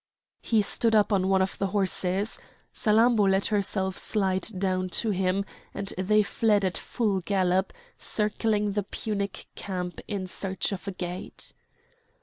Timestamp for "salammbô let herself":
2.73-3.99